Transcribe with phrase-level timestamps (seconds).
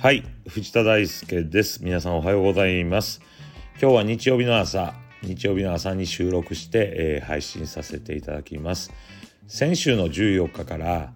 [0.00, 1.82] はい藤田大輔です。
[1.82, 3.20] 皆さんおはようございます。
[3.82, 8.92] 今日は日曜日の朝日曜日の朝に収録して、えー、配信させていただきます。
[9.48, 11.12] 先週の14日から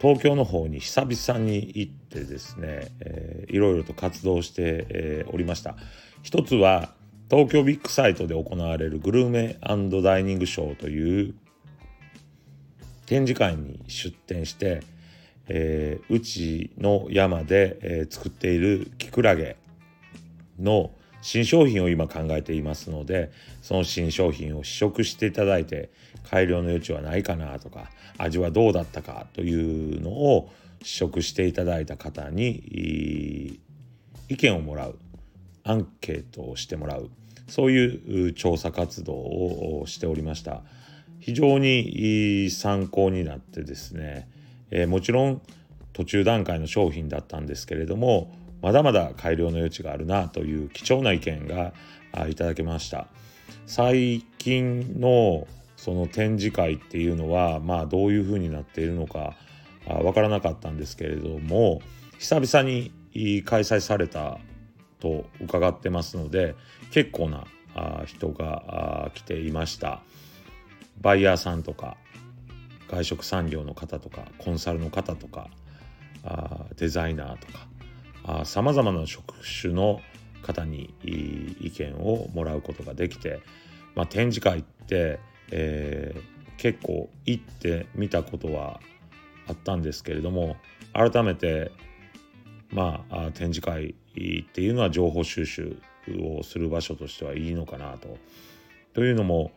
[0.00, 5.76] 東京の方に久々に行ってですね、えー、いろいろと活動して、えー、おりました。
[6.24, 6.92] 一つは
[7.30, 11.34] 東京ビッグサイトで行われるグルメダイニングショーという
[13.06, 14.82] 展示会に出展して
[15.52, 19.56] えー、うちの山で、えー、作っているキクラゲ
[20.60, 20.92] の
[21.22, 25.90] 新商品を今考えていますのでその新商品を試食していただいて
[26.30, 30.50] 改良の余地はないかなとか味はどうだったかというのを
[30.82, 33.58] 試食していただいた方に
[34.28, 34.98] 意見をもらう
[35.64, 37.10] アンケートをしてもらう
[37.48, 40.62] そういう調査活動をしておりました。
[41.18, 44.28] 非常に参考になってですね
[44.70, 45.42] えー、もちろん
[45.92, 51.72] 途中段階の商品だったんですけれどもまだまだ改良の余地があるなという貴重な意見が
[52.28, 53.06] いただけました。
[53.66, 59.34] 最近のその展示会っていうのはまあどういうふうになっているのか
[59.86, 61.80] わからなかったんですけれども
[62.18, 62.92] 久々に
[63.44, 64.38] 開催された
[64.98, 66.54] と伺ってますので
[66.90, 67.44] 結構な
[68.04, 70.02] 人が来ていました。
[71.00, 71.96] バイヤーさんとか
[72.90, 75.48] 外食産業の方とかコンサルの方とか
[76.24, 77.46] あデザイナーと
[78.26, 80.00] かさまざまな職種の
[80.42, 83.40] 方に意見をもらうことができて、
[83.94, 85.20] まあ、展示会って、
[85.50, 88.80] えー、結構行ってみたことは
[89.46, 90.56] あったんですけれども
[90.92, 91.70] 改めて
[92.72, 95.76] まあ展示会っていうのは情報収集
[96.20, 98.18] をする場所としてはいいのかなと。
[98.92, 99.52] というのも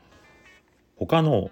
[0.98, 1.50] 他の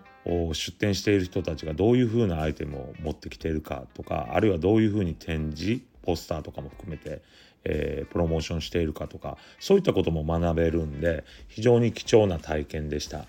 [0.54, 7.22] 出展している人たちがどういうふうなアイテムを持ってきているかとかあるいはどういうふうに展示ポスターとかも含めて、
[7.64, 13.26] えー、プロモーションしているかとかそういったことも学べるんで非常に貴重な体験でした。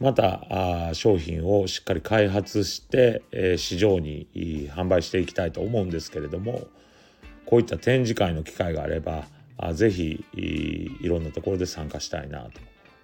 [0.00, 4.28] またあ商品をしっかり開発して、えー、市場に
[4.72, 6.68] 販売していきたいと思うんですけれども
[7.46, 9.24] こういった展示会の機会があれば
[9.56, 12.48] あぜひいろんなところで参加したいな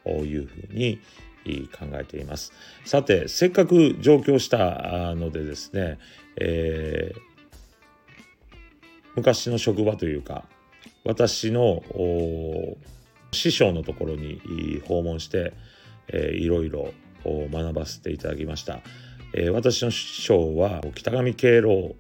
[0.05, 1.01] というふうに
[1.45, 2.53] 考えています。
[2.85, 5.99] さてせっかく上京したのでですね、
[6.37, 7.21] えー、
[9.17, 10.45] 昔の職場というか
[11.05, 11.83] 私の
[13.33, 14.41] 師匠のところに
[14.87, 15.53] 訪問して、
[16.09, 16.93] えー、いろいろ
[17.25, 18.81] 学ばせていただきました。
[19.35, 21.95] えー、私の師匠は北上敬老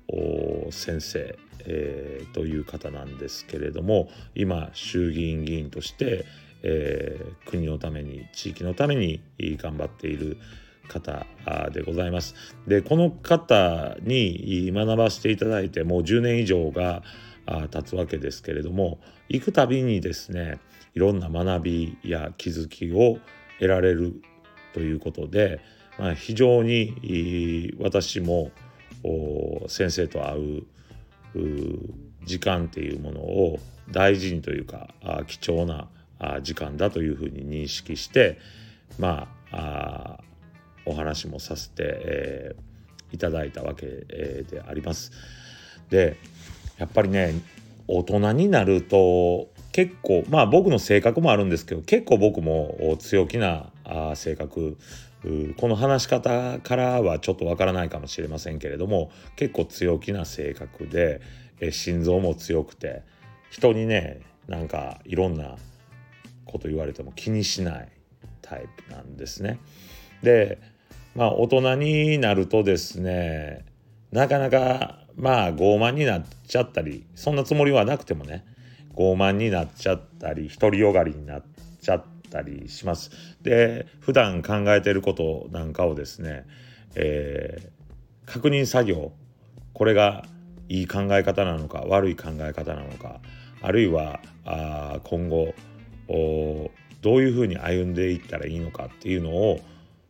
[0.70, 6.24] 先生、えー、という方なんですけれども今衆議院議員として、
[6.66, 10.38] えー、国のために地域のために頑張っている
[10.88, 11.26] 方
[11.70, 12.34] でございます。
[12.66, 17.02] でこの方に学ばせていただいてもう10年以上が
[17.70, 18.98] 経つわけですけれども
[19.28, 20.58] 行くたびにですね
[20.94, 23.18] いろんな学びや気づきを
[23.58, 24.14] 得られる
[24.72, 25.60] ということで、
[25.98, 28.50] まあ、非常に私も
[29.68, 30.62] 先生と会う
[32.24, 33.58] 時間っていうものを
[33.90, 34.88] 大事にというか
[35.26, 35.88] 貴重な
[36.42, 38.38] 時間だというふうに認識して
[38.98, 40.18] まあ
[40.86, 45.12] お話もさせて、えー、いただいたわけ、えー、であります。
[45.90, 46.16] で
[46.78, 47.34] やっぱりね
[47.86, 53.70] 大人になると結構まあ僕の性格もあるんですけど結構僕も強気な
[54.14, 54.76] 性格
[55.56, 61.20] この話し方からはちょっとわからないかもしれませんけれども結構強気な性格で
[61.70, 63.02] 心臓も強くて
[63.50, 65.56] 人にねなんかいろんな
[66.44, 67.88] こと言われても気にしない
[68.42, 69.58] タイプなんですね。
[70.22, 70.58] で
[71.14, 73.64] まあ大人になるとですね
[74.12, 78.44] なかなかまあ傲慢になっちゃったりそんなつもりはなくてもね
[78.96, 81.44] 傲慢になっちゃったり独りよがりになっ
[81.80, 83.10] ちゃったりします。
[83.42, 86.44] で普段考えてることなんかをですね、
[86.94, 89.12] えー、確認作業
[89.72, 90.24] これが
[90.68, 93.20] いい考え方なのか悪い考え方なのか
[93.60, 95.54] あるいはあ今後
[96.08, 99.60] どういうふうに歩んでいったらいいのかっていうのを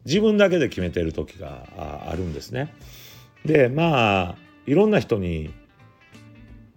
[0.05, 1.67] 自分だけで決めてる時が
[2.09, 2.75] あるんですね。
[3.45, 4.37] でまあ
[4.67, 5.53] いろんな人に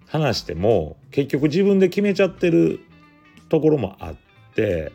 [0.07, 2.79] 話しても結局自分で決めちゃってる
[3.49, 4.15] ところもあっ
[4.55, 4.91] て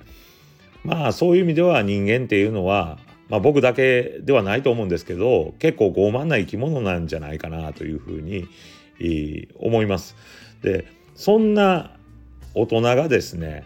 [0.85, 2.99] まあそういう意味では人間っていうのは、
[3.29, 8.49] まあ、僕だけではないと思うんですけど結構傲慢な生き物なんじゃないかなというふうに
[9.59, 10.17] 思います。
[10.63, 11.97] でそんな
[12.55, 13.65] 大人がですね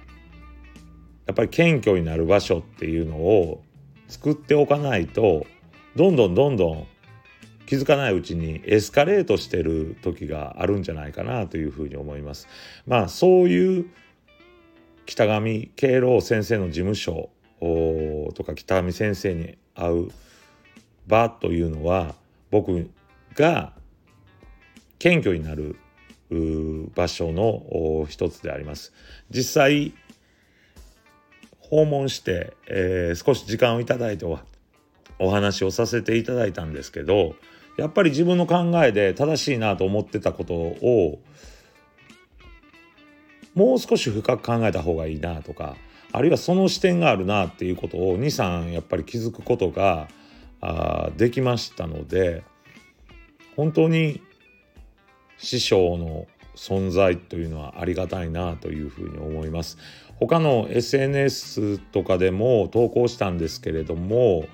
[1.27, 3.63] やっぱり謙虚になる場所っていうのを
[4.09, 5.47] 作っておかないと
[5.97, 6.87] どんどんどんどん
[7.67, 12.47] 気づかないうちにエスカレートしてる時があるんじゃないかなというふうに思います。
[12.87, 13.87] まあそういう
[15.05, 17.31] 北上敬老先生の事務所
[18.35, 20.09] とか北上先生に会う
[21.09, 22.15] 場というのは
[22.51, 22.89] 僕
[23.35, 23.73] が
[24.99, 25.77] 謙虚になる
[26.95, 28.93] 場所の一つであります。
[29.31, 29.93] 実際
[31.71, 34.25] 訪問して、えー、少し時間をいただいて
[35.19, 37.35] お話をさせていただいたんですけど
[37.77, 41.19] やっぱり自分の考えで正しいなと思ってたことを
[43.55, 45.77] もう少し深く考えた方がいいなとか
[46.13, 50.09] あるいはその視点があるなっていうことを23やっぱり気づくことが
[50.61, 52.43] あできましたので
[53.57, 54.23] 本当に
[55.39, 59.79] 師匠の存在というのはありがたいなというふうに思います。
[60.19, 64.47] 他の SNS とかでも投稿したんですけれども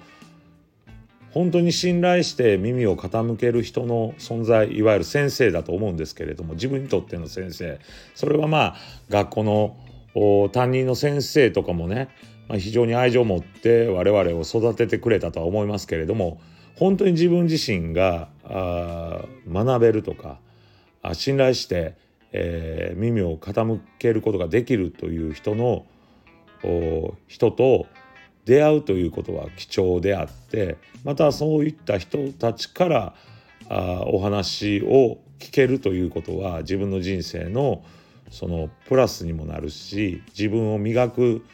[1.31, 7.79] 本当に信頼して耳を傾ける人の存在いわゆる先生だと思うんですけれども自分にとっての先生
[8.15, 8.77] それはまあ
[9.09, 12.09] 学校の担任の先生とかもね、
[12.49, 16.41] まあ、非常に愛情を持って我々を育ててくれたとは思いますけれども
[16.77, 18.29] 本当に自分自身が
[19.49, 20.39] 学べるとか
[21.15, 21.97] 信頼して、
[22.33, 25.85] えー、耳を傾けることができるという人の
[27.27, 27.87] 人と
[28.45, 33.15] 出会うということは貴重であってまたそういった人たちから
[33.69, 37.85] あお話を聞けるということは自分の人生の
[38.31, 41.45] そのプラスにもなるし自分を磨く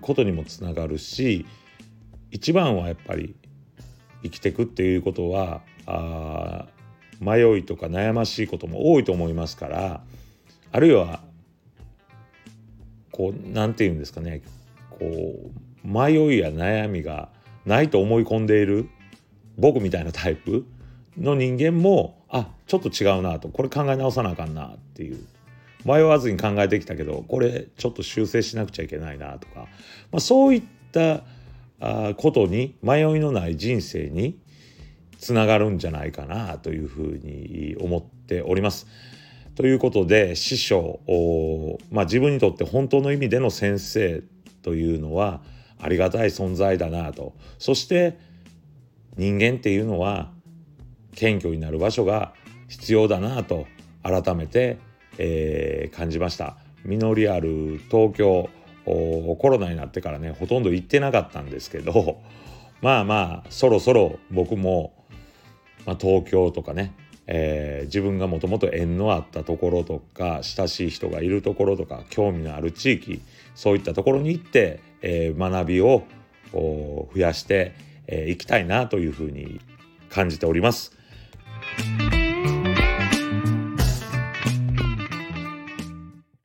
[0.00, 1.44] ことにもつながるし
[2.30, 3.36] 一番はやっぱり
[4.22, 6.66] 生きていくっていうことはあ
[7.20, 10.00] 迷いとか悩ましいことも多いと思いますから
[10.72, 11.20] あるいは
[13.10, 14.42] こう何て言うんですかね
[14.90, 17.28] こう迷いや悩みが
[17.64, 18.88] ないと思い込んでいる
[19.56, 20.66] 僕みたいなタイプ
[21.18, 25.24] の人間もあちょっと違うなとこれ考え直さなあかんなっていう。
[25.84, 29.66] 迷わずに考えてきたけどこれちょっと修正しなくちゃいけないなとか、
[30.10, 30.62] まあ、そういっ
[30.92, 31.22] た
[31.80, 34.38] あことに迷いのない人生に
[35.24, 38.86] つながるんじゃないかなというふうに思っております。
[39.54, 41.00] ということで師匠、
[41.90, 44.22] まあ、自分にとって本当の意味での先生
[44.62, 45.40] というのは
[45.80, 48.18] ありがたい存在だなとそして
[49.16, 50.30] 人間っていうのは
[51.14, 52.34] 謙虚になる場所が
[52.68, 53.66] 必要だなと
[54.02, 54.78] 改めて、
[55.16, 58.50] えー、感じました実りある東京
[58.84, 62.20] コロナになってからねほとんど行ってなかったんですけど
[62.82, 65.03] まあまあそろそろ僕も、
[65.86, 66.94] まあ、東京とかね、
[67.26, 73.22] えー、自分がもともと縁のあったところとか親しい人がいるところとか興味のある地域
[73.54, 76.04] そういったところに行ってえー、学びを
[76.52, 79.60] 増やしてい、えー、きたいなというふうに
[80.08, 80.96] 感じております。